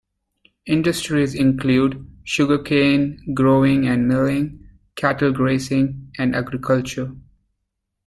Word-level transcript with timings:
Industries 0.65 1.35
include 1.35 2.09
sugar 2.23 2.57
cane 2.57 3.19
growing 3.35 3.85
and 3.85 4.07
milling, 4.07 4.67
cattle 4.95 5.31
grazing 5.31 6.11
and 6.17 6.35
agriculture. 6.35 7.15